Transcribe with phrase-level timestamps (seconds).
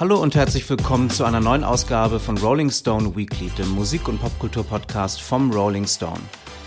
[0.00, 4.18] Hallo und herzlich willkommen zu einer neuen Ausgabe von Rolling Stone Weekly, dem Musik- und
[4.18, 6.20] Popkultur-Podcast vom Rolling Stone.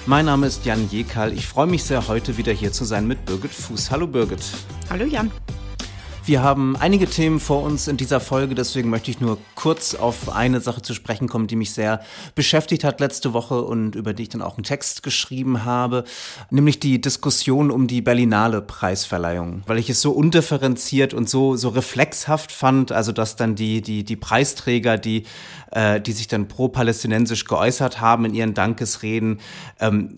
[0.05, 1.33] Mein Name ist Jan Jekal.
[1.33, 3.89] Ich freue mich sehr, heute wieder hier zu sein mit Birgit Fuß.
[3.89, 4.45] Hallo Birgit.
[4.87, 5.31] Hallo Jan.
[6.25, 10.33] Wir haben einige Themen vor uns in dieser Folge, deswegen möchte ich nur kurz auf
[10.33, 11.99] eine Sache zu sprechen kommen, die mich sehr
[12.33, 16.05] beschäftigt hat letzte Woche und über die ich dann auch einen Text geschrieben habe,
[16.49, 21.67] nämlich die Diskussion um die Berlinale Preisverleihung, weil ich es so undifferenziert und so so
[21.67, 25.25] reflexhaft fand, also dass dann die die die Preisträger, die
[25.73, 29.39] äh, die sich dann pro-palästinensisch geäußert haben in ihren Dankesreden,
[29.79, 30.17] ähm,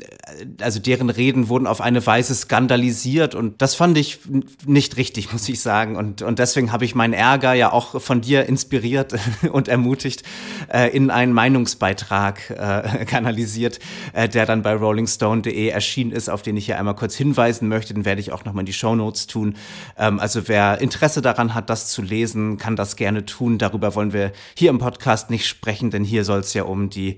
[0.61, 4.19] also deren Reden wurden auf eine Weise skandalisiert und das fand ich
[4.65, 8.21] nicht richtig, muss ich sagen und, und deswegen habe ich meinen Ärger ja auch von
[8.21, 9.15] dir inspiriert
[9.51, 10.23] und ermutigt
[10.71, 13.79] äh, in einen Meinungsbeitrag äh, kanalisiert,
[14.13, 17.93] äh, der dann bei rollingstone.de erschienen ist, auf den ich hier einmal kurz hinweisen möchte.
[17.93, 19.55] Den werde ich auch nochmal in die Show Notes tun.
[19.97, 23.57] Ähm, also wer Interesse daran hat, das zu lesen, kann das gerne tun.
[23.57, 27.17] Darüber wollen wir hier im Podcast nicht sprechen, denn hier soll es ja um die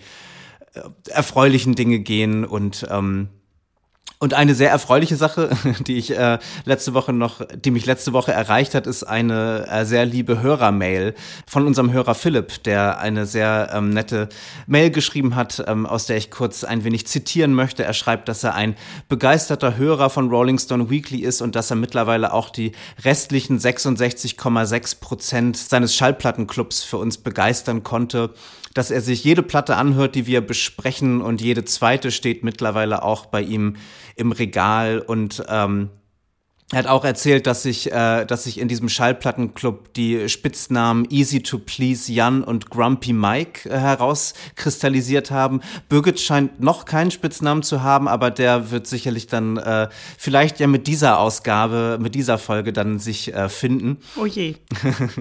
[0.74, 3.30] äh, erfreulichen Dinge gehen und ähm,
[4.20, 5.50] und eine sehr erfreuliche Sache,
[5.86, 9.86] die ich äh, letzte Woche noch, die mich letzte Woche erreicht hat, ist eine äh,
[9.86, 11.14] sehr liebe Hörermail
[11.46, 14.30] von unserem Hörer Philipp, der eine sehr ähm, nette
[14.66, 17.84] Mail geschrieben hat, ähm, aus der ich kurz ein wenig zitieren möchte.
[17.84, 18.76] Er schreibt, dass er ein
[19.08, 22.72] begeisterter Hörer von Rolling Stone Weekly ist und dass er mittlerweile auch die
[23.04, 28.32] restlichen 66,6 Prozent seines Schallplattenclubs für uns begeistern konnte
[28.78, 33.26] dass er sich jede Platte anhört, die wir besprechen und jede zweite steht mittlerweile auch
[33.26, 33.76] bei ihm
[34.16, 35.90] im Regal und ähm,
[36.74, 41.42] er hat auch erzählt, dass sich, äh, dass sich in diesem Schallplattenclub die Spitznamen Easy
[41.42, 45.62] to Please Jan und Grumpy Mike äh, herauskristallisiert haben.
[45.88, 50.68] Birgit scheint noch keinen Spitznamen zu haben, aber der wird sicherlich dann äh, vielleicht ja
[50.68, 54.00] mit dieser Ausgabe, mit dieser Folge dann sich äh, finden.
[54.18, 54.56] Oh je.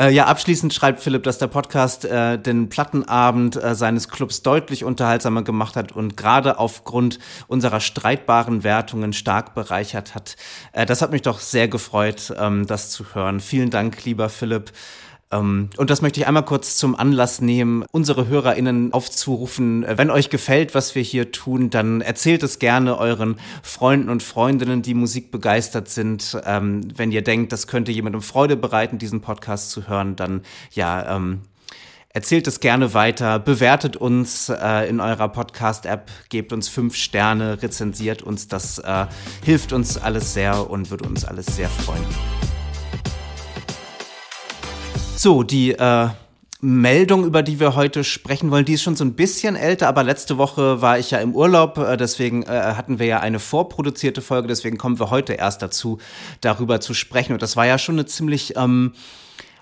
[0.00, 4.82] Äh, ja, abschließend schreibt Philipp, dass der Podcast äh, den Plattenabend äh, seines Clubs deutlich
[4.82, 10.36] unterhaltsamer gemacht hat und gerade aufgrund unserer streitbaren Wertungen stark bereichert hat.
[10.72, 13.40] Äh, das hat mich doch sehr gefreut, ähm, das zu hören.
[13.40, 14.72] Vielen Dank, lieber Philipp.
[15.32, 19.84] Ähm, und das möchte ich einmal kurz zum Anlass nehmen, unsere HörerInnen aufzurufen.
[19.84, 24.22] Äh, wenn euch gefällt, was wir hier tun, dann erzählt es gerne euren Freunden und
[24.22, 26.40] Freundinnen, die Musik begeistert sind.
[26.44, 30.42] Ähm, wenn ihr denkt, das könnte jemandem Freude bereiten, diesen Podcast zu hören, dann
[30.72, 31.42] ja, ähm,
[32.12, 38.20] Erzählt es gerne weiter, bewertet uns äh, in eurer Podcast-App, gebt uns fünf Sterne, rezensiert
[38.20, 38.48] uns.
[38.48, 39.06] Das äh,
[39.44, 42.04] hilft uns alles sehr und würde uns alles sehr freuen.
[45.22, 46.08] So, die äh,
[46.62, 50.02] Meldung, über die wir heute sprechen wollen, die ist schon so ein bisschen älter, aber
[50.02, 54.22] letzte Woche war ich ja im Urlaub, äh, deswegen äh, hatten wir ja eine vorproduzierte
[54.22, 55.98] Folge, deswegen kommen wir heute erst dazu,
[56.40, 57.34] darüber zu sprechen.
[57.34, 58.94] Und das war ja schon eine ziemlich ähm,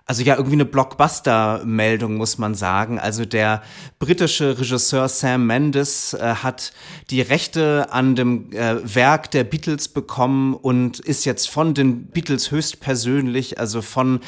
[0.08, 2.98] also ja, irgendwie eine Blockbuster-Meldung, muss man sagen.
[2.98, 3.62] Also der
[3.98, 6.72] britische Regisseur Sam Mendes äh, hat
[7.10, 12.50] die Rechte an dem äh, Werk der Beatles bekommen und ist jetzt von den Beatles
[12.50, 14.20] höchstpersönlich, also von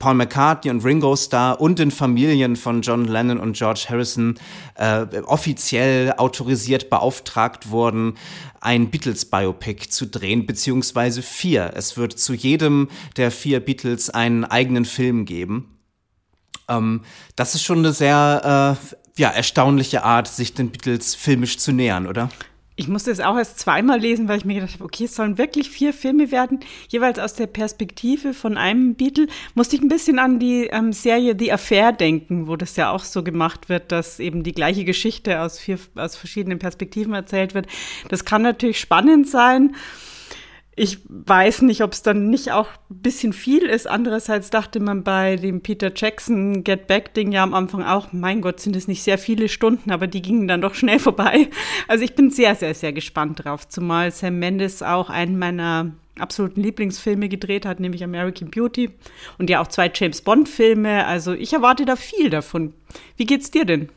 [0.00, 4.34] Paul McCartney und Ringo Starr und den Familien von John Lennon und George Harrison
[4.74, 8.14] äh, offiziell autorisiert beauftragt worden,
[8.60, 11.72] ein Beatles-Biopic zu drehen, beziehungsweise vier.
[11.74, 15.78] Es wird zu jedem der vier Beatles einen eigenen Film geben.
[16.68, 17.02] Ähm,
[17.36, 22.06] das ist schon eine sehr äh, ja, erstaunliche Art, sich den Beatles filmisch zu nähern,
[22.06, 22.30] oder?
[22.80, 25.36] Ich musste es auch erst zweimal lesen, weil ich mir gedacht habe, okay, es sollen
[25.36, 29.26] wirklich vier Filme werden, jeweils aus der Perspektive von einem Beatle.
[29.54, 33.04] Musste ich ein bisschen an die ähm, Serie The Affair denken, wo das ja auch
[33.04, 37.66] so gemacht wird, dass eben die gleiche Geschichte aus vier, aus verschiedenen Perspektiven erzählt wird.
[38.08, 39.76] Das kann natürlich spannend sein.
[40.76, 43.88] Ich weiß nicht, ob es dann nicht auch ein bisschen viel ist.
[43.88, 48.40] Andererseits dachte man bei dem Peter Jackson Get Back Ding ja am Anfang auch, mein
[48.40, 51.48] Gott, sind es nicht sehr viele Stunden, aber die gingen dann doch schnell vorbei.
[51.88, 53.68] Also ich bin sehr, sehr, sehr gespannt drauf.
[53.68, 58.90] Zumal Sam Mendes auch einen meiner absoluten Lieblingsfilme gedreht hat, nämlich American Beauty
[59.38, 61.06] und ja auch zwei James Bond Filme.
[61.06, 62.74] Also ich erwarte da viel davon.
[63.16, 63.88] Wie geht's dir denn?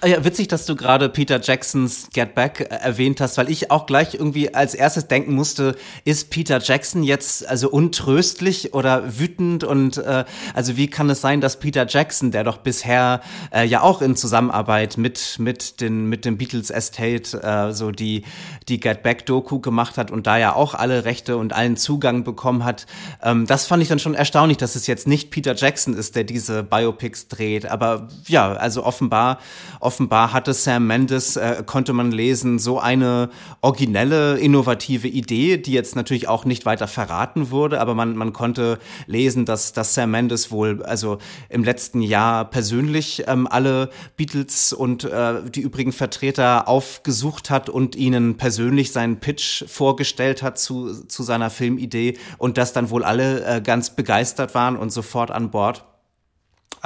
[0.00, 3.70] Ah ja, witzig, dass du gerade Peter Jacksons Get Back äh, erwähnt hast, weil ich
[3.70, 9.64] auch gleich irgendwie als erstes denken musste, ist Peter Jackson jetzt also untröstlich oder wütend?
[9.64, 10.24] Und äh,
[10.54, 13.20] also wie kann es sein, dass Peter Jackson, der doch bisher
[13.52, 18.24] äh, ja auch in Zusammenarbeit mit mit den mit dem Beatles Estate äh, so die
[18.68, 22.24] die Get Back Doku gemacht hat und da ja auch alle Rechte und allen Zugang
[22.24, 22.86] bekommen hat,
[23.22, 26.24] ähm, das fand ich dann schon erstaunlich, dass es jetzt nicht Peter Jackson ist, der
[26.24, 29.38] diese Biopics dreht, aber ja, also offenbar
[29.80, 33.30] offenbar hatte Sam Mendes, äh, konnte man lesen, so eine
[33.60, 38.78] originelle, innovative Idee, die jetzt natürlich auch nicht weiter verraten wurde, aber man, man konnte
[39.06, 41.18] lesen, dass, dass Sam Mendes wohl also
[41.48, 47.96] im letzten Jahr persönlich ähm, alle Beatles und äh, die übrigen Vertreter aufgesucht hat und
[47.96, 53.44] ihnen persönlich seinen Pitch vorgestellt hat zu, zu seiner Filmidee und dass dann wohl alle
[53.44, 55.84] äh, ganz begeistert waren und sofort an Bord.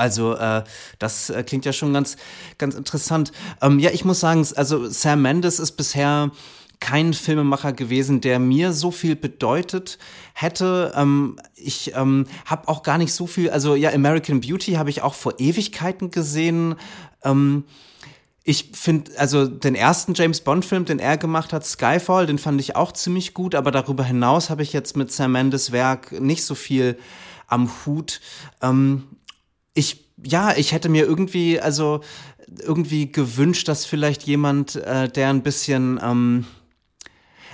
[0.00, 0.64] Also äh,
[0.98, 2.16] das äh, klingt ja schon ganz,
[2.58, 3.32] ganz interessant.
[3.60, 6.30] Ähm, ja, ich muss sagen, also Sam Mendes ist bisher
[6.80, 9.98] kein Filmemacher gewesen, der mir so viel bedeutet
[10.32, 10.92] hätte.
[10.96, 15.02] Ähm, ich ähm, habe auch gar nicht so viel, also ja, American Beauty habe ich
[15.02, 16.76] auch vor Ewigkeiten gesehen.
[17.22, 17.64] Ähm,
[18.42, 22.74] ich finde, also den ersten James Bond-Film, den er gemacht hat, Skyfall, den fand ich
[22.74, 26.54] auch ziemlich gut, aber darüber hinaus habe ich jetzt mit Sam Mendes Werk nicht so
[26.54, 26.96] viel
[27.46, 28.20] am Hut.
[28.62, 29.04] Ähm,
[29.74, 32.00] ich, ja, ich hätte mir irgendwie, also
[32.62, 36.46] irgendwie gewünscht, dass vielleicht jemand, äh, der ein bisschen, ähm,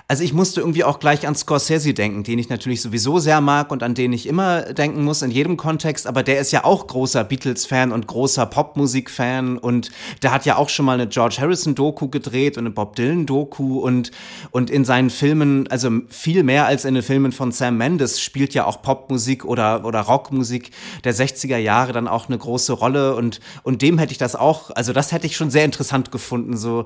[0.08, 3.73] also ich musste irgendwie auch gleich an Scorsese denken, den ich natürlich sowieso sehr mag
[3.73, 6.87] und an den ich immer denken muss in jedem Kontext, aber der ist ja auch
[6.87, 9.58] großer Beatles-Fan und großer Popmusik-Fan.
[9.58, 9.91] Und
[10.23, 13.81] der hat ja auch schon mal eine George Harrison-Doku gedreht und eine Bob Dylan-Doku.
[13.81, 14.12] Und,
[14.53, 18.55] und in seinen Filmen, also viel mehr als in den Filmen von Sam Mendes, spielt
[18.55, 20.70] ja auch Popmusik oder, oder Rockmusik
[21.02, 23.17] der 60er Jahre dann auch eine große Rolle.
[23.17, 26.56] Und, und dem hätte ich das auch, also das hätte ich schon sehr interessant gefunden,
[26.56, 26.85] so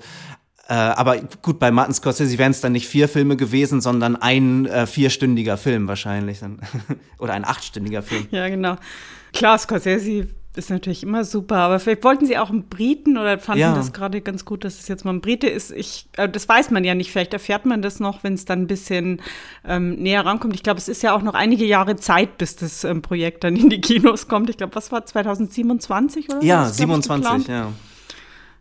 [0.70, 4.66] äh, aber gut, bei Martin Scorsese wären es dann nicht vier Filme gewesen, sondern ein
[4.66, 6.38] äh, vierstündiger Film wahrscheinlich.
[7.18, 8.28] Oder ein achtstündiger Film.
[8.30, 8.76] Ja, genau.
[9.32, 13.60] Klar, Scorsese ist natürlich immer super, aber vielleicht wollten sie auch einen Briten oder fanden
[13.60, 13.74] ja.
[13.74, 15.72] das gerade ganz gut, dass es jetzt mal ein Brite ist.
[15.72, 17.10] Ich, äh, das weiß man ja nicht.
[17.10, 19.20] Vielleicht erfährt man das noch, wenn es dann ein bisschen
[19.64, 20.54] ähm, näher rankommt.
[20.54, 23.56] Ich glaube, es ist ja auch noch einige Jahre Zeit, bis das ähm, Projekt dann
[23.56, 24.50] in die Kinos kommt.
[24.50, 26.44] Ich glaube, was war 2027 oder?
[26.44, 27.72] Ja, 27, ja.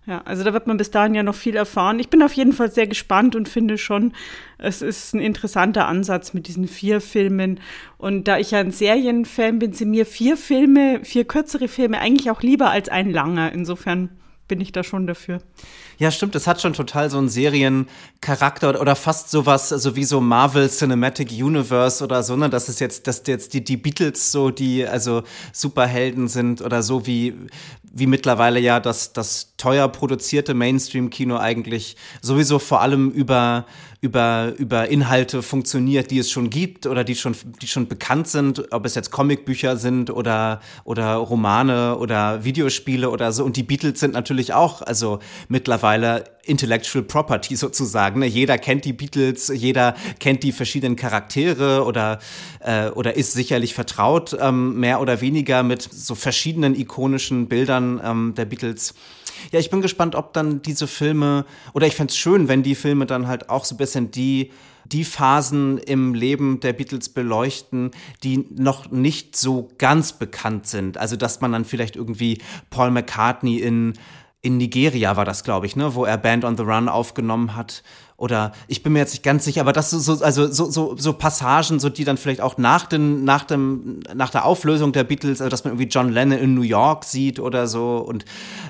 [0.06, 2.00] Ja, also da wird man bis dahin ja noch viel erfahren.
[2.00, 4.14] Ich bin auf jeden Fall sehr gespannt und finde schon,
[4.58, 7.60] es ist ein interessanter Ansatz mit diesen vier Filmen.
[7.98, 12.32] Und da ich ja ein Serienfan bin, sind mir vier Filme, vier kürzere Filme eigentlich
[12.32, 13.52] auch lieber als ein langer.
[13.52, 14.10] Insofern
[14.50, 15.40] bin ich da schon dafür.
[15.98, 20.20] Ja, stimmt, es hat schon total so einen Seriencharakter oder, fast sowas, also wie so
[20.20, 24.50] Marvel Cinematic Universe oder so, ne, dass es jetzt, dass jetzt die, die Beatles so
[24.50, 25.24] die, also
[25.54, 27.34] Superhelden sind oder so wie,
[27.84, 33.66] wie mittlerweile ja das, das teuer produzierte Mainstream-Kino eigentlich sowieso vor allem über
[34.02, 38.72] über, über Inhalte funktioniert, die es schon gibt oder die schon, die schon bekannt sind,
[38.72, 43.44] ob es jetzt Comicbücher sind oder, oder Romane oder Videospiele oder so.
[43.44, 45.20] Und die Beatles sind natürlich auch, also
[45.50, 48.22] mittlerweile Intellectual Property sozusagen.
[48.22, 48.26] Ne?
[48.26, 52.20] Jeder kennt die Beatles, jeder kennt die verschiedenen Charaktere oder,
[52.62, 58.34] äh, oder ist sicherlich vertraut, ähm, mehr oder weniger mit so verschiedenen ikonischen Bildern ähm,
[58.38, 58.94] der Beatles.
[59.52, 62.76] Ja, ich bin gespannt, ob dann diese Filme, oder ich fände es schön, wenn die
[62.76, 64.52] Filme dann halt auch so ein bisschen die,
[64.86, 67.92] die Phasen im Leben der Beatles beleuchten,
[68.24, 70.98] die noch nicht so ganz bekannt sind.
[70.98, 72.40] Also, dass man dann vielleicht irgendwie
[72.70, 73.94] Paul McCartney in,
[74.42, 77.84] in Nigeria war das, glaube ich, ne, wo er Band on the Run aufgenommen hat
[78.20, 81.14] oder ich bin mir jetzt nicht ganz sicher, aber das so, also so, so, so
[81.14, 85.40] Passagen, so die dann vielleicht auch nach, den, nach, dem, nach der Auflösung der Beatles,
[85.40, 87.98] also dass man irgendwie John Lennon in New York sieht oder so.
[87.98, 88.26] Und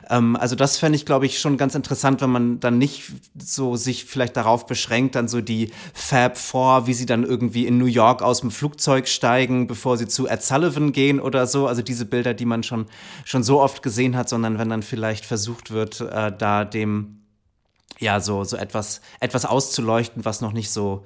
[0.09, 3.75] ähm, also das fände ich, glaube ich, schon ganz interessant, wenn man dann nicht so
[3.75, 7.85] sich vielleicht darauf beschränkt, dann so die Fab Four, wie sie dann irgendwie in New
[7.85, 11.65] York aus dem Flugzeug steigen, bevor sie zu Ed Sullivan gehen oder so.
[11.65, 12.85] Also diese Bilder, die man schon,
[13.25, 17.18] schon so oft gesehen hat, sondern wenn dann vielleicht versucht wird, äh, da dem
[17.99, 21.05] ja, so, so etwas, etwas auszuleuchten, was noch nicht so,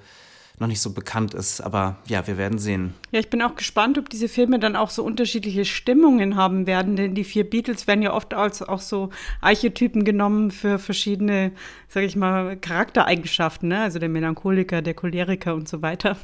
[0.60, 1.60] noch nicht so bekannt ist.
[1.62, 2.94] Aber ja, wir werden sehen.
[3.12, 6.96] Ja, ich bin auch gespannt, ob diese Filme dann auch so unterschiedliche Stimmungen haben werden,
[6.96, 9.10] denn die vier Beatles werden ja oft als auch so
[9.42, 11.52] Archetypen genommen für verschiedene,
[11.88, 13.82] sage ich mal, Charaktereigenschaften, ne?
[13.82, 16.18] also der Melancholiker, der Choleriker und so weiter.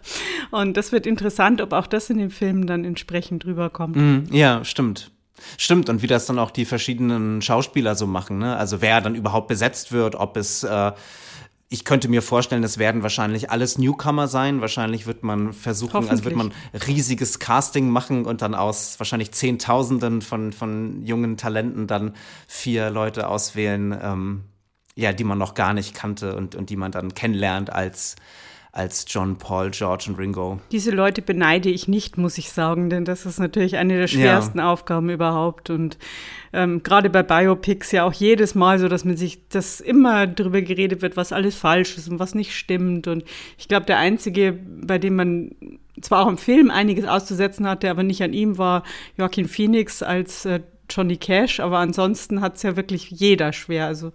[0.51, 3.95] Und das wird interessant, ob auch das in den Filmen dann entsprechend rüberkommt.
[3.95, 5.11] Mm, ja, stimmt.
[5.57, 8.57] Stimmt, und wie das dann auch die verschiedenen Schauspieler so machen, ne?
[8.57, 10.91] Also wer dann überhaupt besetzt wird, ob es äh,
[11.71, 14.59] ich könnte mir vorstellen, es werden wahrscheinlich alles Newcomer sein.
[14.59, 16.51] Wahrscheinlich wird man versuchen, also wird man
[16.87, 22.15] riesiges Casting machen und dann aus wahrscheinlich Zehntausenden von, von jungen Talenten dann
[22.47, 24.43] vier Leute auswählen, ähm,
[24.95, 28.15] ja, die man noch gar nicht kannte und, und die man dann kennenlernt als
[28.71, 30.59] als John, Paul, George und Ringo.
[30.71, 34.59] Diese Leute beneide ich nicht, muss ich sagen, denn das ist natürlich eine der schwersten
[34.59, 34.71] ja.
[34.71, 35.71] Aufgaben überhaupt.
[35.71, 35.97] Und
[36.53, 40.61] ähm, gerade bei Biopics ja auch jedes Mal so, dass man sich das immer darüber
[40.61, 43.07] geredet wird, was alles falsch ist und was nicht stimmt.
[43.07, 43.23] Und
[43.57, 45.51] ich glaube, der einzige, bei dem man
[46.01, 48.83] zwar auch im Film einiges auszusetzen hatte, aber nicht an ihm war
[49.17, 53.87] Joaquin Phoenix als äh, Johnny Cash, aber ansonsten hat es ja wirklich jeder schwer.
[53.87, 54.11] Also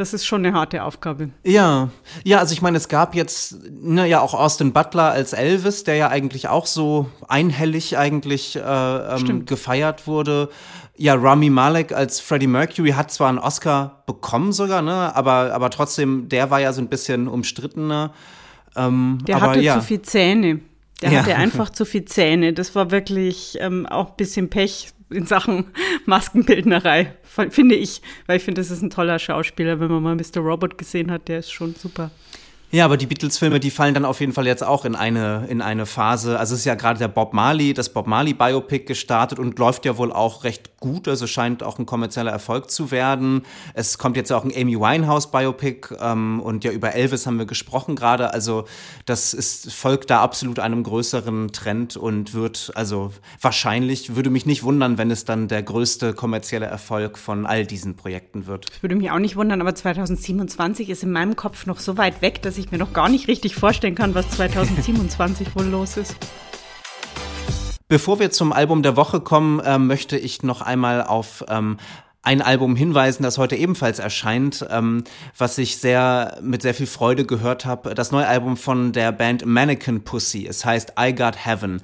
[0.00, 1.28] das ist schon eine harte Aufgabe.
[1.44, 1.90] Ja,
[2.24, 5.96] ja, also ich meine, es gab jetzt ne, ja auch Austin Butler als Elvis, der
[5.96, 10.48] ja eigentlich auch so einhellig eigentlich äh, ähm, gefeiert wurde.
[10.96, 15.68] Ja, Rami Malek als Freddie Mercury hat zwar einen Oscar bekommen sogar, ne, aber, aber
[15.68, 18.14] trotzdem, der war ja so ein bisschen umstrittener.
[18.76, 19.74] Ähm, der aber, hatte ja.
[19.74, 20.60] zu viel Zähne.
[21.02, 21.20] Der ja.
[21.20, 22.54] hatte einfach zu viel Zähne.
[22.54, 25.66] Das war wirklich ähm, auch ein bisschen Pech in Sachen
[26.06, 27.14] Maskenbildnerei,
[27.50, 28.00] finde ich.
[28.26, 29.80] Weil ich finde, das ist ein toller Schauspieler.
[29.80, 30.40] Wenn man mal Mr.
[30.40, 32.10] Robot gesehen hat, der ist schon super.
[32.72, 35.60] Ja, aber die Beatles-Filme, die fallen dann auf jeden Fall jetzt auch in eine, in
[35.60, 36.38] eine Phase.
[36.38, 39.96] Also es ist ja gerade der Bob Marley, das Bob Marley-Biopic gestartet und läuft ja
[39.96, 41.08] wohl auch recht gut.
[41.08, 43.42] Also scheint auch ein kommerzieller Erfolg zu werden.
[43.74, 47.96] Es kommt jetzt auch ein Amy Winehouse-Biopic ähm, und ja, über Elvis haben wir gesprochen
[47.96, 48.32] gerade.
[48.32, 48.66] Also
[49.04, 54.62] das ist, folgt da absolut einem größeren Trend und wird, also wahrscheinlich, würde mich nicht
[54.62, 58.70] wundern, wenn es dann der größte kommerzielle Erfolg von all diesen Projekten wird.
[58.70, 62.22] Das würde mich auch nicht wundern, aber 2027 ist in meinem Kopf noch so weit
[62.22, 65.96] weg, dass ich ich mir noch gar nicht richtig vorstellen kann, was 2027 wohl los
[65.96, 66.16] ist.
[67.88, 71.76] Bevor wir zum Album der Woche kommen, äh, möchte ich noch einmal auf ähm,
[72.22, 75.04] ein Album hinweisen, das heute ebenfalls erscheint, ähm,
[75.38, 77.94] was ich sehr mit sehr viel Freude gehört habe.
[77.94, 80.46] Das neue Album von der Band Mannequin Pussy.
[80.46, 81.80] Es heißt I Got Heaven.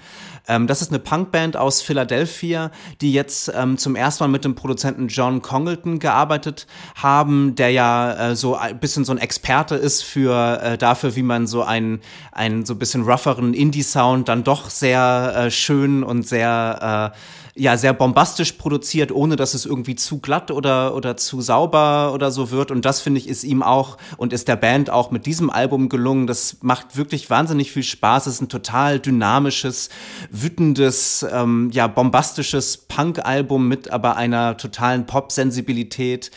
[0.47, 4.55] Ähm, das ist eine Punkband aus Philadelphia, die jetzt ähm, zum ersten Mal mit dem
[4.55, 10.03] Produzenten John Congleton gearbeitet haben, der ja äh, so ein bisschen so ein Experte ist
[10.03, 12.01] für äh, dafür, wie man so einen,
[12.33, 17.19] einen so ein bisschen rougheren Indie-Sound dann doch sehr äh, schön und sehr äh,
[17.57, 22.31] ja sehr bombastisch produziert, ohne dass es irgendwie zu glatt oder oder zu sauber oder
[22.31, 22.71] so wird.
[22.71, 25.89] Und das finde ich ist ihm auch und ist der Band auch mit diesem Album
[25.89, 26.27] gelungen.
[26.27, 28.27] Das macht wirklich wahnsinnig viel Spaß.
[28.27, 29.89] Es ist ein total dynamisches,
[30.31, 36.31] wütendes, ähm, ja bombastisches Punk-Album mit aber einer totalen Pop-Sensibilität.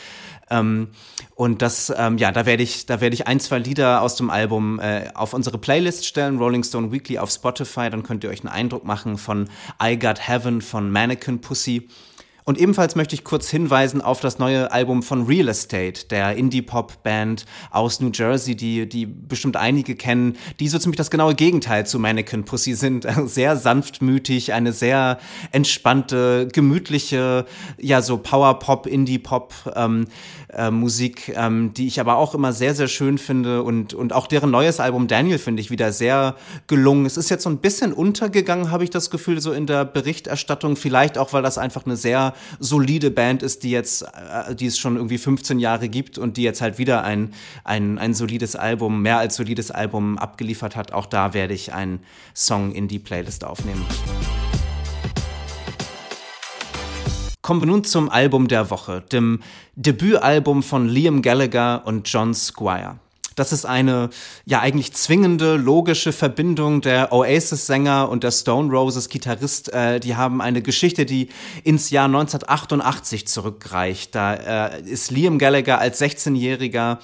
[0.49, 0.89] Ähm,
[1.35, 4.29] und das, ähm, ja, da werde ich, da werde ich ein, zwei Lieder aus dem
[4.29, 7.89] Album äh, auf unsere Playlist stellen, Rolling Stone Weekly auf Spotify.
[7.89, 9.49] Dann könnt ihr euch einen Eindruck machen von
[9.81, 11.87] I Got Heaven von Mannequin Pussy.
[12.49, 17.45] Und ebenfalls möchte ich kurz hinweisen auf das neue Album von Real Estate, der Indie-Pop-Band
[17.69, 21.99] aus New Jersey, die, die bestimmt einige kennen, die so ziemlich das genaue Gegenteil zu
[21.99, 23.05] Mannequin Pussy sind.
[23.25, 25.19] Sehr sanftmütig, eine sehr
[25.51, 27.45] entspannte, gemütliche,
[27.77, 30.07] ja, so Power-Pop, Indie-Pop, ähm,
[30.51, 34.25] äh, Musik, ähm, die ich aber auch immer sehr, sehr schön finde und, und auch
[34.25, 37.05] deren neues Album Daniel finde ich wieder sehr gelungen.
[37.05, 40.75] Es ist jetzt so ein bisschen untergegangen, habe ich das Gefühl, so in der Berichterstattung,
[40.75, 44.77] vielleicht auch, weil das einfach eine sehr solide Band ist, die jetzt, äh, die es
[44.77, 49.01] schon irgendwie 15 Jahre gibt und die jetzt halt wieder ein, ein, ein solides Album,
[49.01, 50.93] mehr als solides Album abgeliefert hat.
[50.93, 51.99] Auch da werde ich einen
[52.35, 53.85] Song in die Playlist aufnehmen.
[57.41, 59.39] Kommen wir nun zum Album der Woche, dem
[59.75, 62.99] Debütalbum von Liam Gallagher und John Squire.
[63.39, 64.09] Das ist eine
[64.45, 69.73] ja eigentlich zwingende, logische Verbindung der Oasis-Sänger und der Stone Roses-Gitarrist.
[69.73, 71.29] Äh, die haben eine Geschichte, die
[71.63, 74.13] ins Jahr 1988 zurückreicht.
[74.13, 74.33] Da
[74.67, 76.97] äh, ist Liam Gallagher als 16-Jähriger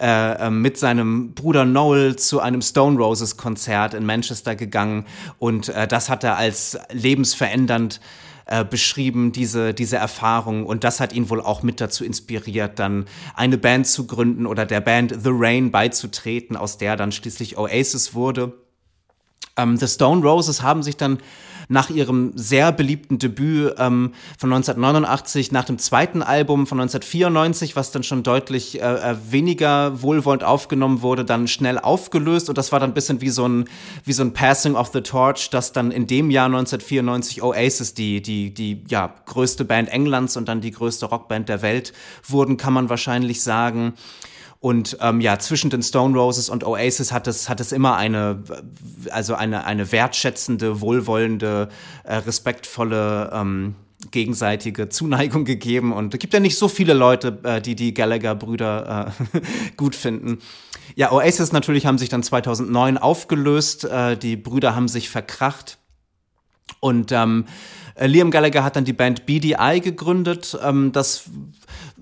[0.00, 5.06] äh, ähm, mit seinem Bruder Noel zu einem Stone Roses Konzert in Manchester gegangen
[5.38, 8.00] und äh, das hat er als lebensverändernd
[8.46, 10.66] äh, beschrieben, diese, diese Erfahrung.
[10.66, 14.66] Und das hat ihn wohl auch mit dazu inspiriert, dann eine Band zu gründen oder
[14.66, 18.52] der Band The Rain beizutreten, aus der dann schließlich Oasis wurde.
[19.56, 21.18] Ähm, The Stone Roses haben sich dann
[21.70, 27.92] nach ihrem sehr beliebten Debüt ähm, von 1989, nach dem zweiten Album von 1994, was
[27.92, 32.80] dann schon deutlich äh, äh, weniger wohlwollend aufgenommen wurde, dann schnell aufgelöst und das war
[32.80, 33.66] dann ein bisschen wie so ein,
[34.04, 38.20] wie so ein Passing of the Torch, dass dann in dem Jahr 1994 Oasis die,
[38.20, 41.92] die, die ja, größte Band Englands und dann die größte Rockband der Welt
[42.26, 43.94] wurden, kann man wahrscheinlich sagen.
[44.60, 48.44] Und ähm, ja, zwischen den Stone Roses und Oasis hat es, hat es immer eine,
[49.10, 51.70] also eine, eine wertschätzende, wohlwollende,
[52.04, 53.74] äh, respektvolle, ähm,
[54.10, 55.94] gegenseitige Zuneigung gegeben.
[55.94, 59.40] Und es gibt ja nicht so viele Leute, äh, die die Gallagher-Brüder äh,
[59.78, 60.40] gut finden.
[60.94, 63.84] Ja, Oasis natürlich haben sich dann 2009 aufgelöst.
[63.84, 65.78] Äh, die Brüder haben sich verkracht.
[66.80, 67.46] Und ähm,
[67.98, 70.58] Liam Gallagher hat dann die Band BDI gegründet.
[70.62, 71.24] Ähm, das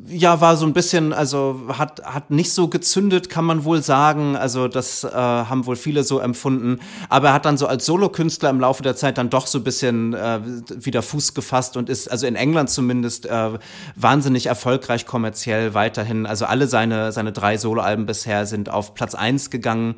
[0.06, 4.36] ja, war so ein bisschen, also hat, hat nicht so gezündet, kann man wohl sagen.
[4.36, 6.78] Also das äh, haben wohl viele so empfunden.
[7.08, 9.64] Aber er hat dann so als Solokünstler im Laufe der Zeit dann doch so ein
[9.64, 13.50] bisschen äh, wieder Fuß gefasst und ist, also in England zumindest, äh,
[13.96, 16.26] wahnsinnig erfolgreich kommerziell weiterhin.
[16.26, 19.96] Also alle seine, seine drei Soloalben bisher sind auf Platz eins gegangen.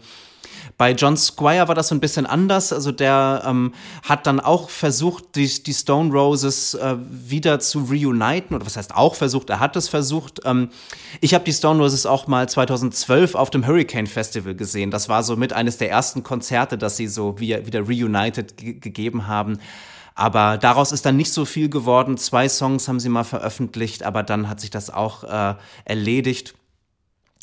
[0.81, 2.73] Bei John Squire war das so ein bisschen anders.
[2.73, 8.57] Also der ähm, hat dann auch versucht, die, die Stone Roses äh, wieder zu reuniten.
[8.57, 9.51] Oder was heißt auch versucht?
[9.51, 10.41] Er hat es versucht.
[10.47, 10.71] Ähm,
[11.21, 14.91] ich habe die Stone Roses auch mal 2012 auf dem Hurricane Festival gesehen.
[14.91, 19.27] Das war so mit eines der ersten Konzerte, dass sie so wieder, wieder reunited gegeben
[19.27, 19.59] haben.
[20.15, 22.17] Aber daraus ist dann nicht so viel geworden.
[22.17, 26.55] Zwei Songs haben sie mal veröffentlicht, aber dann hat sich das auch äh, erledigt.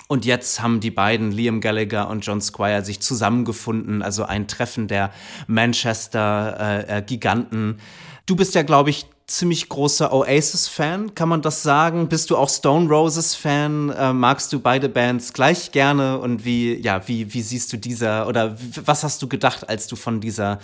[0.08, 4.02] Und jetzt haben die beiden, Liam Gallagher und John Squire, sich zusammengefunden.
[4.02, 5.12] Also ein Treffen der
[5.48, 7.72] Manchester-Giganten.
[7.72, 7.78] Äh, äh,
[8.26, 12.08] du bist ja, glaube ich, ziemlich großer Oasis-Fan, kann man das sagen?
[12.08, 13.90] Bist du auch Stone Roses-Fan?
[13.90, 16.20] Äh, magst du beide Bands gleich gerne?
[16.20, 19.98] Und wie, ja, wie, wie siehst du dieser oder was hast du gedacht, als du
[19.98, 20.60] von dieser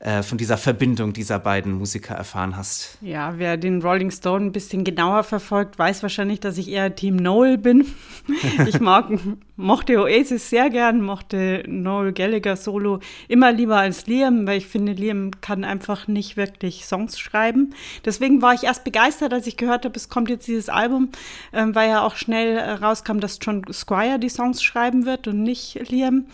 [0.00, 2.98] äh, von dieser Verbindung dieser beiden Musiker erfahren hast.
[3.00, 7.16] Ja, wer den Rolling Stone ein bisschen genauer verfolgt, weiß wahrscheinlich, dass ich eher Team
[7.16, 7.86] Noel bin.
[8.66, 9.10] ich mag,
[9.56, 14.92] mochte Oasis sehr gern, mochte Noel Gallagher Solo immer lieber als Liam, weil ich finde,
[14.92, 17.74] Liam kann einfach nicht wirklich Songs schreiben.
[18.04, 21.10] Deswegen war ich erst begeistert, als ich gehört habe, es kommt jetzt dieses Album,
[21.52, 25.42] ähm, weil ja auch schnell äh, rauskam, dass John Squire die Songs schreiben wird und
[25.42, 26.26] nicht Liam.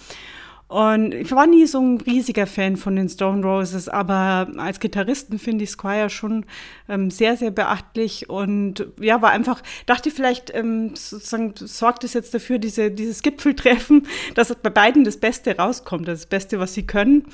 [0.73, 5.39] Und ich war nie so ein riesiger Fan von den Stone Roses, aber als Gitarristen
[5.39, 6.47] finde ich Squire schon
[6.89, 12.33] ähm, sehr, sehr beachtlich und ja, war einfach, dachte vielleicht, ähm, sozusagen sorgt es jetzt
[12.33, 17.27] dafür, diese, dieses Gipfeltreffen, dass bei beiden das Beste rauskommt, das Beste, was sie können.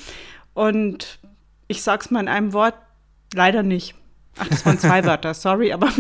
[0.53, 1.21] Und
[1.69, 2.75] ich sag's mal in einem Wort,
[3.33, 3.95] leider nicht.
[4.37, 5.93] Ach, das waren zwei Wörter, sorry, aber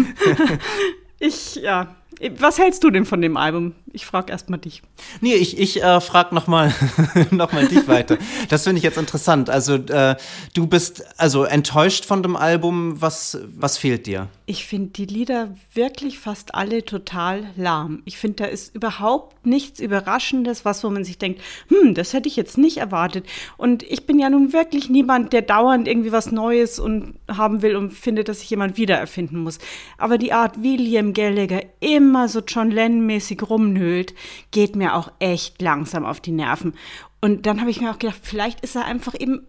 [1.21, 1.95] ich, ja,
[2.38, 3.75] was hältst du denn von dem Album?
[3.92, 4.82] Ich frage erstmal dich.
[5.20, 6.75] Nee, ich, ich äh, frage nochmal
[7.30, 8.18] noch mal dich weiter.
[8.48, 9.50] Das finde ich jetzt interessant.
[9.50, 10.16] Also, äh,
[10.54, 13.00] du bist also enttäuscht von dem Album.
[13.00, 14.28] Was, was fehlt dir?
[14.46, 18.02] Ich finde die Lieder wirklich fast alle total lahm.
[18.04, 22.28] Ich finde, da ist überhaupt nichts Überraschendes, was, wo man sich denkt, hm, das hätte
[22.28, 23.26] ich jetzt nicht erwartet.
[23.56, 27.76] Und ich bin ja nun wirklich niemand, der dauernd irgendwie was Neues und haben will
[27.76, 29.58] und findet, dass sich jemand wiedererfinden muss.
[29.98, 34.14] Aber die Art, William Gallagher immer immer so John Lennon-mäßig rumnölt,
[34.50, 36.74] geht mir auch echt langsam auf die Nerven.
[37.20, 39.46] Und dann habe ich mir auch gedacht, vielleicht ist er einfach eben,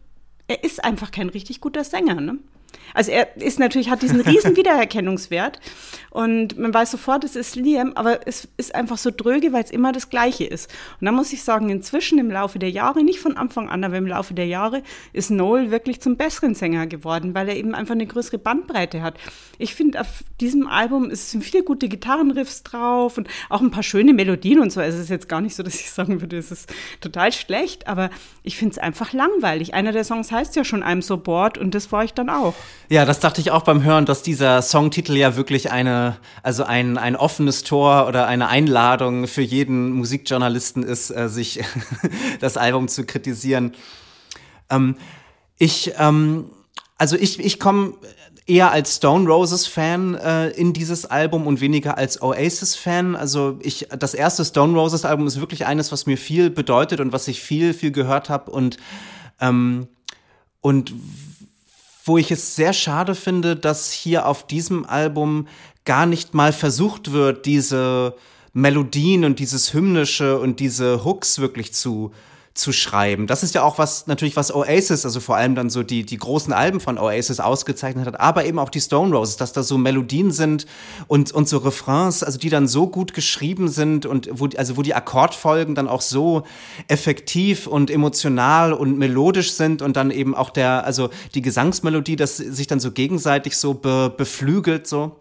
[0.47, 2.37] er ist einfach kein richtig guter Sänger, ne?
[2.93, 5.60] Also er ist natürlich, hat diesen riesen Wiedererkennungswert
[6.10, 9.71] und man weiß sofort, es ist Liam, aber es ist einfach so dröge, weil es
[9.71, 10.71] immer das Gleiche ist.
[10.99, 13.97] Und da muss ich sagen, inzwischen im Laufe der Jahre, nicht von Anfang an, aber
[13.97, 14.82] im Laufe der Jahre,
[15.13, 19.15] ist Noel wirklich zum besseren Sänger geworden, weil er eben einfach eine größere Bandbreite hat.
[19.60, 24.13] Ich finde, auf diesem Album sind viele gute Gitarrenriffs drauf und auch ein paar schöne
[24.13, 24.79] Melodien und so.
[24.79, 27.88] Also es ist jetzt gar nicht so, dass ich sagen würde, es ist total schlecht,
[27.88, 28.10] aber
[28.43, 29.73] ich finde es einfach langweilig.
[29.73, 32.55] Einer der Songs heißt ja schon I'm so bored und das war ich dann auch.
[32.91, 36.98] Ja, das dachte ich auch beim Hören, dass dieser Songtitel ja wirklich eine, also ein,
[36.98, 41.60] ein offenes Tor oder eine Einladung für jeden Musikjournalisten ist, äh, sich
[42.39, 43.74] das Album zu kritisieren.
[44.72, 44.95] Ähm,
[45.60, 46.50] ich, ähm,
[46.98, 47.93] also ich, ich komme
[48.48, 53.15] eher als Stone Roses Fan äh, in dieses Album und weniger als Oasis Fan.
[53.15, 57.12] Also ich, das erste Stone Roses Album ist wirklich eines, was mir viel bedeutet und
[57.12, 58.78] was ich viel, viel gehört habe und
[59.39, 59.88] ähm,
[60.62, 60.93] und
[62.05, 65.47] wo ich es sehr schade finde, dass hier auf diesem Album
[65.85, 68.15] gar nicht mal versucht wird, diese
[68.53, 72.12] Melodien und dieses Hymnische und diese Hooks wirklich zu
[72.53, 73.27] zu schreiben.
[73.27, 76.17] Das ist ja auch was, natürlich was Oasis, also vor allem dann so die, die
[76.17, 79.77] großen Alben von Oasis ausgezeichnet hat, aber eben auch die Stone Roses, dass da so
[79.77, 80.65] Melodien sind
[81.07, 84.81] und, und so Refrains, also die dann so gut geschrieben sind und wo, also wo
[84.81, 86.43] die Akkordfolgen dann auch so
[86.88, 92.38] effektiv und emotional und melodisch sind und dann eben auch der, also die Gesangsmelodie, dass
[92.38, 95.15] sich dann so gegenseitig so be, beflügelt so.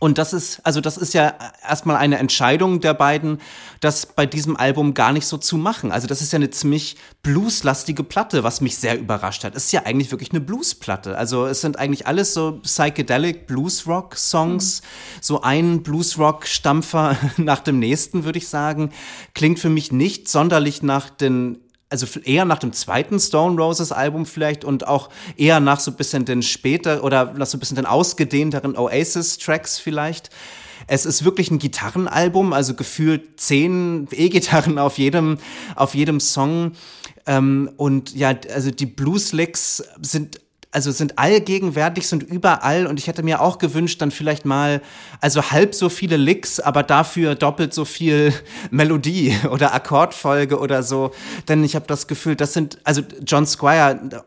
[0.00, 3.38] Und das ist, also das ist ja erstmal eine Entscheidung der beiden,
[3.80, 5.92] das bei diesem Album gar nicht so zu machen.
[5.92, 9.54] Also das ist ja eine ziemlich blueslastige Platte, was mich sehr überrascht hat.
[9.54, 11.18] Es ist ja eigentlich wirklich eine Bluesplatte.
[11.18, 15.18] Also es sind eigentlich alles so psychedelic Bluesrock Songs, mhm.
[15.20, 18.92] so ein Bluesrock Stampfer nach dem nächsten, würde ich sagen.
[19.34, 21.58] Klingt für mich nicht sonderlich nach den
[21.90, 25.96] also eher nach dem zweiten Stone Roses Album vielleicht und auch eher nach so ein
[25.96, 30.30] bisschen den später oder nach so ein bisschen den ausgedehnteren Oasis Tracks vielleicht.
[30.86, 35.38] Es ist wirklich ein Gitarrenalbum, also gefühlt zehn E-Gitarren auf jedem,
[35.76, 36.72] auf jedem Song.
[37.26, 40.40] Ähm, und ja, also die Blues-Licks sind
[40.72, 44.80] also sind allgegenwärtig, sind überall und ich hätte mir auch gewünscht, dann vielleicht mal,
[45.20, 48.32] also halb so viele Licks, aber dafür doppelt so viel
[48.70, 51.10] Melodie oder Akkordfolge oder so.
[51.48, 54.22] Denn ich habe das Gefühl, das sind, also John Squire,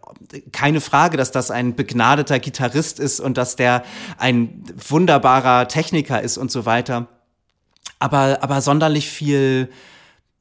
[0.51, 3.83] keine Frage, dass das ein begnadeter Gitarrist ist und dass der
[4.17, 7.07] ein wunderbarer Techniker ist und so weiter.
[7.99, 9.69] Aber, aber sonderlich viel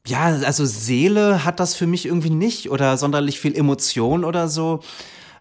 [0.04, 4.80] ja, also Seele hat das für mich irgendwie nicht oder sonderlich viel Emotion oder so.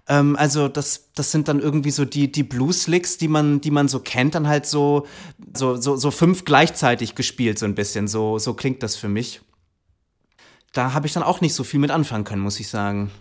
[0.08, 3.88] Ähm, also das, das sind dann irgendwie so die, die Blues-Licks, die man, die man
[3.88, 5.06] so kennt, dann halt so,
[5.56, 8.08] so, so, so fünf gleichzeitig gespielt, so ein bisschen.
[8.08, 9.42] So, so klingt das für mich.
[10.74, 13.12] Da habe ich dann auch nicht so viel mit anfangen können, muss ich sagen.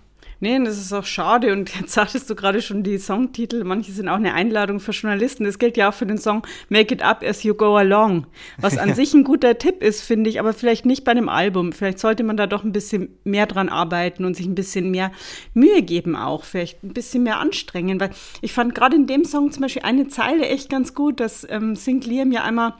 [0.42, 1.52] Nee, das ist auch schade.
[1.52, 3.62] Und jetzt sagtest du gerade schon die Songtitel.
[3.64, 5.44] Manche sind auch eine Einladung für Journalisten.
[5.44, 8.26] Das gilt ja auch für den Song Make It Up As You Go Along.
[8.58, 11.72] Was an sich ein guter Tipp ist, finde ich, aber vielleicht nicht bei einem Album.
[11.72, 15.12] Vielleicht sollte man da doch ein bisschen mehr dran arbeiten und sich ein bisschen mehr
[15.52, 16.44] Mühe geben auch.
[16.44, 18.00] Vielleicht ein bisschen mehr anstrengen.
[18.00, 21.20] Weil ich fand gerade in dem Song zum Beispiel eine Zeile echt ganz gut.
[21.20, 22.74] Das ähm, singt Liam ja einmal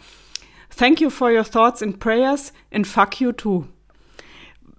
[0.76, 3.66] Thank you for your thoughts and prayers and fuck you too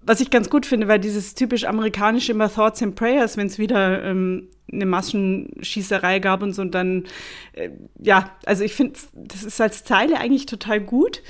[0.04, 3.60] was ich ganz gut finde, weil dieses typisch amerikanische immer Thoughts and Prayers, wenn es
[3.60, 7.06] wieder ähm, eine Massenschießerei gab und so und dann,
[7.54, 11.22] äh, ja, also ich finde, das ist als Zeile eigentlich total gut.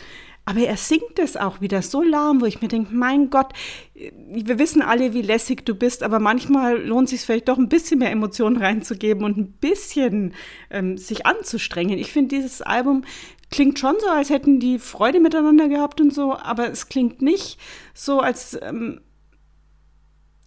[0.44, 3.54] Aber er singt es auch wieder so lahm, wo ich mir denke, mein Gott,
[3.94, 7.58] äh, wir wissen alle, wie lässig du bist, aber manchmal lohnt es sich vielleicht doch
[7.58, 10.34] ein bisschen mehr Emotionen reinzugeben und ein bisschen
[10.72, 12.00] ähm, sich anzustrengen.
[12.00, 13.04] Ich finde, dieses Album
[13.52, 17.60] klingt schon so, als hätten die Freude miteinander gehabt und so, aber es klingt nicht
[17.94, 19.02] so, als ähm,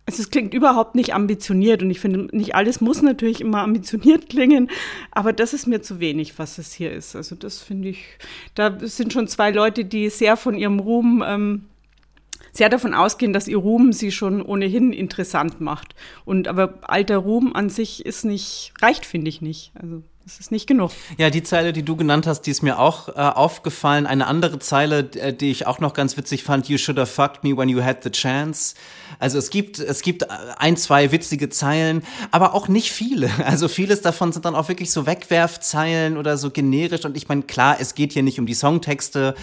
[0.06, 4.28] also es klingt überhaupt nicht ambitioniert und ich finde, nicht alles muss natürlich immer ambitioniert
[4.28, 4.70] klingen,
[5.10, 7.16] aber das ist mir zu wenig, was es hier ist.
[7.16, 8.04] Also das finde ich,
[8.54, 11.64] da sind schon zwei Leute, die sehr von ihrem Ruhm, ähm,
[12.52, 15.94] sehr davon ausgehen, dass ihr Ruhm sie schon ohnehin interessant macht.
[16.24, 19.72] Und aber alter Ruhm an sich ist nicht, reicht, finde ich nicht.
[19.74, 20.90] Also das ist nicht genug.
[21.18, 24.06] Ja, die Zeile, die du genannt hast, die ist mir auch äh, aufgefallen.
[24.06, 27.44] Eine andere Zeile, äh, die ich auch noch ganz witzig fand, You should have fucked
[27.44, 28.74] me when you had the chance.
[29.18, 33.30] Also es gibt, es gibt äh, ein, zwei witzige Zeilen, aber auch nicht viele.
[33.44, 37.04] Also vieles davon sind dann auch wirklich so Wegwerfzeilen oder so generisch.
[37.04, 39.34] Und ich meine, klar, es geht hier nicht um die Songtexte,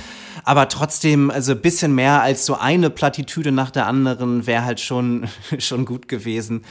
[0.44, 5.28] aber trotzdem, also bisschen mehr als so eine Plattitüde nach der anderen wäre halt schon,
[5.60, 6.64] schon gut gewesen.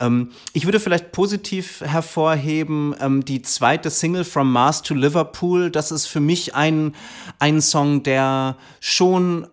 [0.00, 5.70] Ähm, ich würde vielleicht positiv hervorheben, ähm, die zweite Single From Mars to Liverpool.
[5.70, 6.94] Das ist für mich ein,
[7.38, 9.46] ein Song, der schon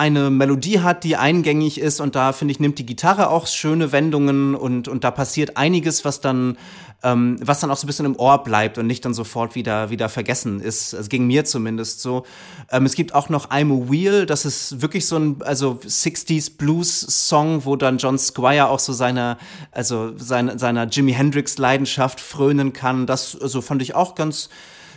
[0.00, 3.92] eine Melodie hat, die eingängig ist und da finde ich nimmt die Gitarre auch schöne
[3.92, 6.56] Wendungen und und da passiert einiges, was dann
[7.02, 9.90] ähm, was dann auch so ein bisschen im Ohr bleibt und nicht dann sofort wieder
[9.90, 10.94] wieder vergessen ist.
[10.94, 12.24] Also ging mir zumindest so.
[12.70, 16.56] Ähm, es gibt auch noch I'm a Wheel, das ist wirklich so ein also 60s
[16.56, 19.36] Blues Song, wo dann John Squire auch so seiner
[19.70, 23.06] also seine, seiner Jimi Hendrix Leidenschaft frönen kann.
[23.06, 24.48] Das also fand ich auch ganz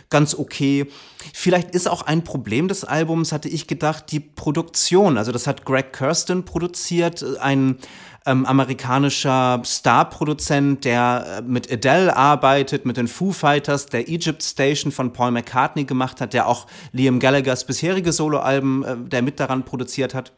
[0.08, 0.86] ganz okay.
[1.32, 5.18] Vielleicht ist auch ein Problem des Albums, hatte ich gedacht, die Produktion.
[5.18, 7.78] Also das hat Greg Kirsten produziert, ein
[8.26, 14.92] ähm, amerikanischer Star-Produzent, der äh, mit Adele arbeitet, mit den Foo Fighters, der Egypt Station
[14.92, 19.64] von Paul McCartney gemacht hat, der auch Liam Gallaghers bisherige Soloalben, äh, der mit daran
[19.64, 20.32] produziert hat.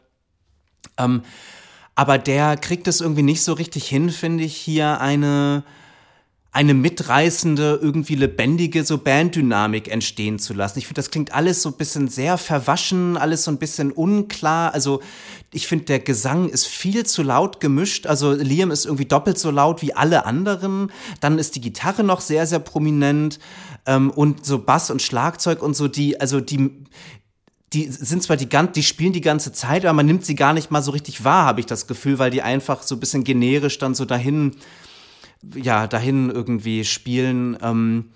[0.97, 1.21] Ähm,
[1.95, 5.63] aber der kriegt es irgendwie nicht so richtig hin, finde ich, hier eine
[6.57, 10.79] eine mitreißende, irgendwie lebendige so Banddynamik entstehen zu lassen.
[10.79, 14.73] Ich finde, das klingt alles so ein bisschen sehr verwaschen, alles so ein bisschen unklar.
[14.73, 15.03] Also
[15.53, 18.07] ich finde, der Gesang ist viel zu laut gemischt.
[18.07, 20.91] Also Liam ist irgendwie doppelt so laut wie alle anderen.
[21.21, 23.37] Dann ist die Gitarre noch sehr, sehr prominent.
[23.85, 26.71] Ähm, und so Bass und Schlagzeug und so, die, also die,
[27.71, 30.53] die sind zwar die ganz, die spielen die ganze Zeit, aber man nimmt sie gar
[30.53, 33.23] nicht mal so richtig wahr, habe ich das Gefühl, weil die einfach so ein bisschen
[33.23, 34.55] generisch dann so dahin
[35.55, 37.57] ja, dahin irgendwie spielen.
[37.61, 38.11] Ähm,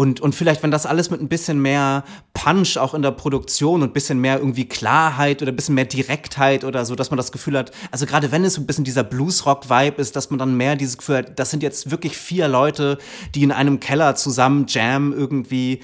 [0.00, 3.82] und, und vielleicht, wenn das alles mit ein bisschen mehr Punch auch in der Produktion
[3.82, 7.18] und ein bisschen mehr irgendwie Klarheit oder ein bisschen mehr Direktheit oder so, dass man
[7.18, 10.56] das Gefühl hat, also gerade wenn es ein bisschen dieser Bluesrock-Vibe ist, dass man dann
[10.56, 12.96] mehr dieses Gefühl hat, das sind jetzt wirklich vier Leute,
[13.34, 15.80] die in einem Keller zusammen jam irgendwie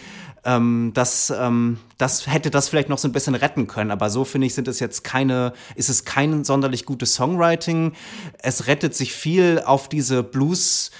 [0.46, 3.90] ähm, das, ähm, das hätte das vielleicht noch so ein bisschen retten können.
[3.90, 7.92] Aber so finde ich, sind es jetzt keine, ist es kein sonderlich gutes Songwriting.
[8.38, 10.92] Es rettet sich viel auf diese Blues,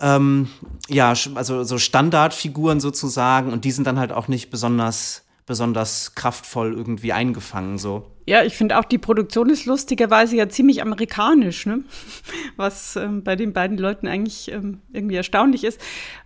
[0.00, 0.48] ähm,
[0.88, 6.72] ja, also so Standardfiguren sozusagen und die sind dann halt auch nicht besonders besonders kraftvoll
[6.72, 8.10] irgendwie eingefangen so.
[8.26, 11.80] Ja, ich finde auch die Produktion ist lustigerweise ja ziemlich amerikanisch, ne?
[12.56, 15.78] was ähm, bei den beiden Leuten eigentlich ähm, irgendwie erstaunlich ist.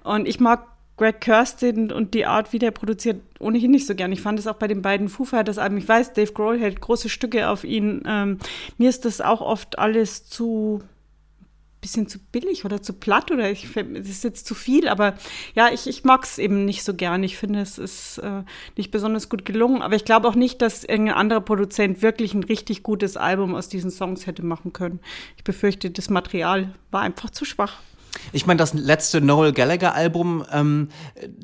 [0.04, 4.12] Und ich mag Greg Kirsten und die Art, wie der produziert, ohnehin nicht so gern.
[4.12, 5.78] Ich fand es auch bei den beiden Foo Fighters Alben.
[5.78, 8.02] Ich weiß, Dave Grohl hält große Stücke auf ihn.
[8.06, 8.38] Ähm,
[8.76, 10.82] mir ist das auch oft alles zu
[11.80, 15.14] bisschen zu billig oder zu platt oder ich es ist jetzt zu viel, aber
[15.54, 17.22] ja, ich, ich mag es eben nicht so gern.
[17.22, 18.42] Ich finde, es ist äh,
[18.76, 22.42] nicht besonders gut gelungen, aber ich glaube auch nicht, dass irgendein anderer Produzent wirklich ein
[22.42, 25.00] richtig gutes Album aus diesen Songs hätte machen können.
[25.36, 27.78] Ich befürchte, das Material war einfach zu schwach.
[28.32, 30.88] Ich meine, das letzte Noel Gallagher-Album, ähm,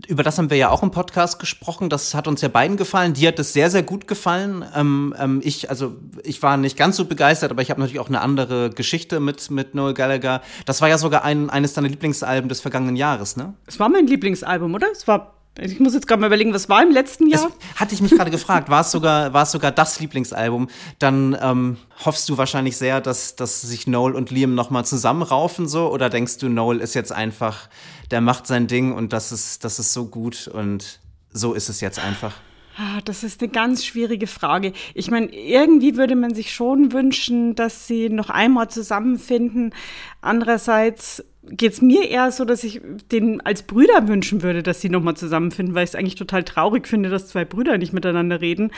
[0.06, 1.88] über das haben wir ja auch im Podcast gesprochen.
[1.88, 3.14] Das hat uns ja beiden gefallen.
[3.14, 4.64] Dir hat es sehr, sehr gut gefallen.
[4.74, 8.08] Ähm, ähm, ich, also ich war nicht ganz so begeistert, aber ich habe natürlich auch
[8.08, 10.42] eine andere Geschichte mit, mit Noel Gallagher.
[10.66, 13.54] Das war ja sogar ein, eines deiner Lieblingsalben des vergangenen Jahres, ne?
[13.66, 14.88] Es war mein Lieblingsalbum, oder?
[14.92, 17.50] Es war ich muss jetzt gerade mal überlegen, was war im letzten Jahr?
[17.72, 18.68] Das hatte ich mich gerade gefragt.
[18.68, 20.68] War es sogar, war es sogar das Lieblingsalbum?
[20.98, 25.92] Dann ähm, hoffst du wahrscheinlich sehr, dass, dass sich Noel und Liam nochmal zusammenraufen so?
[25.92, 27.68] Oder denkst du, Noel ist jetzt einfach,
[28.10, 30.98] der macht sein Ding und das ist, das ist so gut und
[31.30, 32.34] so ist es jetzt einfach?
[32.76, 34.72] Ah, das ist eine ganz schwierige Frage.
[34.94, 39.72] Ich meine, irgendwie würde man sich schon wünschen, dass sie noch einmal zusammenfinden.
[40.20, 42.80] Andererseits geht es mir eher so, dass ich
[43.12, 46.88] den als Brüder wünschen würde, dass sie nochmal zusammenfinden, weil ich es eigentlich total traurig
[46.88, 48.70] finde, dass zwei Brüder nicht miteinander reden.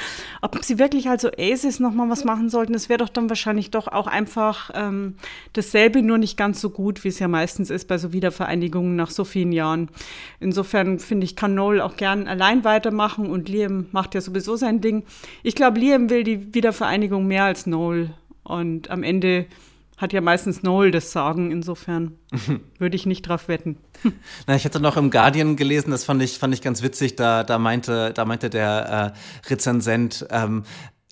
[0.42, 3.88] Ob sie wirklich also Aces nochmal was machen sollten, das wäre doch dann wahrscheinlich doch
[3.88, 5.14] auch einfach ähm,
[5.52, 9.10] dasselbe, nur nicht ganz so gut, wie es ja meistens ist bei so Wiedervereinigungen nach
[9.10, 9.88] so vielen Jahren.
[10.40, 14.80] Insofern finde ich, kann Noel auch gern allein weitermachen und Liam macht ja sowieso sein
[14.80, 15.04] Ding.
[15.42, 18.10] Ich glaube, Liam will die Wiedervereinigung mehr als Noel
[18.42, 19.46] und am Ende
[19.96, 22.18] hat ja meistens Noel das Sagen, insofern
[22.78, 23.78] würde ich nicht drauf wetten.
[24.46, 27.44] Na, ich hatte noch im Guardian gelesen, das fand ich, fand ich ganz witzig, da,
[27.44, 30.64] da, meinte, da meinte der äh, Rezensent, ähm,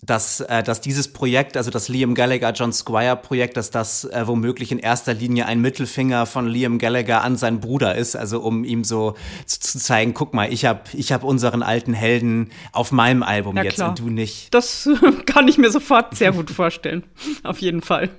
[0.05, 4.27] dass, äh, dass dieses Projekt, also das Liam Gallagher John Squire Projekt, dass das äh,
[4.27, 8.63] womöglich in erster Linie ein Mittelfinger von Liam Gallagher an seinen Bruder ist, also um
[8.63, 12.91] ihm so zu, zu zeigen, guck mal, ich habe ich hab unseren alten Helden auf
[12.91, 13.89] meinem Album ja, jetzt klar.
[13.89, 14.53] und du nicht.
[14.53, 14.89] Das
[15.25, 17.03] kann ich mir sofort sehr gut vorstellen,
[17.43, 18.09] auf jeden Fall.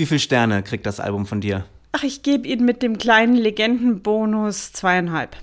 [0.00, 1.66] Wie viele Sterne kriegt das Album von dir?
[1.92, 5.36] Ach, ich gebe Ihnen mit dem kleinen Legendenbonus zweieinhalb.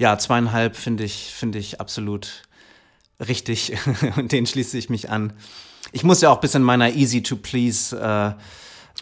[0.00, 2.42] Ja, zweieinhalb finde ich, finde ich absolut
[3.20, 3.72] richtig.
[4.16, 5.32] Und den schließe ich mich an.
[5.92, 8.32] Ich muss ja auch ein bisschen meiner Easy to Please äh,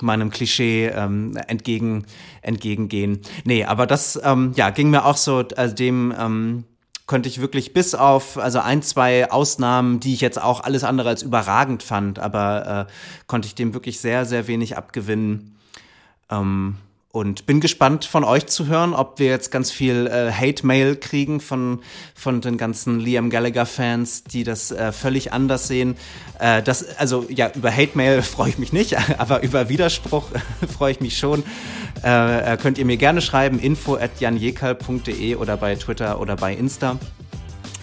[0.02, 2.04] meinem Klischee ähm, entgegen,
[2.42, 3.22] entgegengehen.
[3.44, 6.64] Nee, aber das ähm, ja, ging mir auch so, also dem ähm,
[7.08, 11.08] konnte ich wirklich bis auf, also ein, zwei Ausnahmen, die ich jetzt auch alles andere
[11.08, 12.92] als überragend fand, aber äh,
[13.26, 15.56] konnte ich dem wirklich sehr, sehr wenig abgewinnen.
[16.30, 16.76] Ähm,
[17.18, 21.40] und bin gespannt von euch zu hören, ob wir jetzt ganz viel äh, Hate-Mail kriegen
[21.40, 21.80] von,
[22.14, 25.96] von den ganzen Liam Gallagher-Fans, die das äh, völlig anders sehen.
[26.38, 30.26] Äh, das, also ja, über Hate-Mail freue ich mich nicht, aber über Widerspruch
[30.78, 31.42] freue ich mich schon.
[32.04, 36.54] Äh, äh, könnt ihr mir gerne schreiben, info at janjekal.de oder bei Twitter oder bei
[36.54, 36.98] Insta.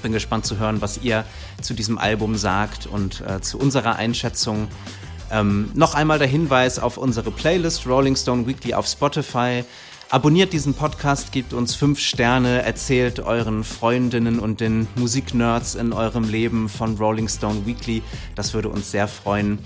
[0.02, 1.26] Bin gespannt zu hören, was ihr
[1.62, 4.70] zu diesem Album sagt und äh, zu unserer Einschätzung.
[5.32, 9.64] Ähm, noch einmal der Hinweis auf unsere Playlist Rolling Stone Weekly auf Spotify.
[10.10, 16.30] Abonniert diesen Podcast, gebt uns fünf Sterne, erzählt euren Freundinnen und den Musiknerds in eurem
[16.30, 18.04] Leben von Rolling Stone Weekly.
[18.36, 19.58] Das würde uns sehr freuen.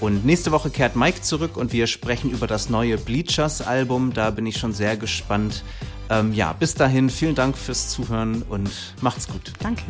[0.00, 4.12] Und nächste Woche kehrt Mike zurück und wir sprechen über das neue Bleachers Album.
[4.14, 5.62] Da bin ich schon sehr gespannt.
[6.10, 9.52] Ähm, ja, bis dahin, vielen Dank fürs Zuhören und macht's gut.
[9.60, 9.82] Danke.